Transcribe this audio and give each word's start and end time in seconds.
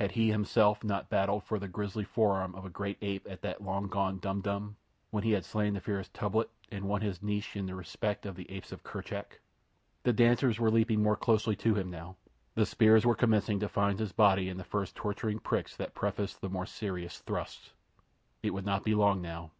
Had 0.00 0.10
he 0.10 0.26
not 0.30 0.32
himself 0.32 0.82
battled 1.10 1.44
for 1.44 1.60
the 1.60 1.68
grisly 1.68 2.02
forearm 2.02 2.56
of 2.56 2.64
a 2.64 2.68
great 2.70 2.98
ape 3.02 3.24
at 3.30 3.40
that 3.42 3.62
long 3.62 3.86
gone 3.86 4.18
Dum 4.18 4.40
Dum, 4.40 4.74
when 5.10 5.22
he 5.22 5.30
had 5.30 5.44
slain 5.44 5.74
the 5.74 5.80
fierce 5.80 6.08
Tublat 6.08 6.48
and 6.72 6.86
won 6.88 7.02
his 7.02 7.22
niche 7.22 7.54
in 7.54 7.66
the 7.66 7.76
respect 7.76 8.26
of 8.26 8.34
the 8.34 8.50
Apes 8.50 8.72
of 8.72 8.82
Kerchak? 8.82 9.38
The 10.02 10.12
dancers 10.12 10.58
were 10.58 10.72
leaping 10.72 11.00
more 11.04 11.14
closely 11.14 11.54
to 11.54 11.72
him 11.76 11.88
now. 11.88 12.16
The 12.56 12.66
spears 12.66 13.06
were 13.06 13.14
commencing 13.14 13.60
to 13.60 13.68
find 13.68 14.00
his 14.00 14.10
body 14.10 14.48
in 14.48 14.56
the 14.56 14.64
first 14.64 14.96
torturing 14.96 15.38
pricks 15.38 15.76
that 15.76 15.94
prefaced 15.94 16.40
the 16.40 16.50
more 16.50 16.66
serious 16.66 17.20
thrusts. 17.20 17.70
It 18.42 18.50
would 18.50 18.66
not 18.66 18.82
be 18.82 18.96
long 18.96 19.22
now. 19.22 19.52